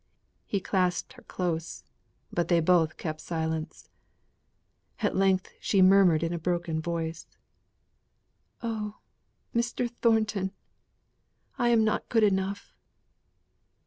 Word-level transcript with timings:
He 0.47 0.59
clasped 0.59 1.13
her 1.13 1.21
close. 1.21 1.83
But 2.33 2.47
they 2.47 2.59
both 2.59 2.97
kept 2.97 3.21
silence. 3.21 3.87
At 5.01 5.15
length 5.15 5.51
she 5.59 5.83
murmured 5.83 6.23
in 6.23 6.33
a 6.33 6.39
broken 6.39 6.81
voice: 6.81 7.27
"Oh, 8.63 8.95
Mr. 9.55 9.91
Thornton, 10.01 10.53
I 11.59 11.69
am 11.69 11.83
not 11.83 12.09
good 12.09 12.23
enough!" 12.23 12.73